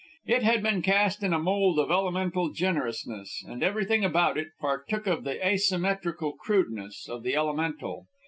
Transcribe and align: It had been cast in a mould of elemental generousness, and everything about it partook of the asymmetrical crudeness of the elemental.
It 0.25 0.41
had 0.41 0.63
been 0.63 0.81
cast 0.81 1.21
in 1.21 1.31
a 1.31 1.37
mould 1.37 1.77
of 1.77 1.91
elemental 1.91 2.49
generousness, 2.49 3.45
and 3.47 3.61
everything 3.61 4.03
about 4.03 4.35
it 4.35 4.47
partook 4.59 5.05
of 5.05 5.23
the 5.23 5.47
asymmetrical 5.47 6.31
crudeness 6.31 7.07
of 7.07 7.21
the 7.21 7.35
elemental. 7.35 8.07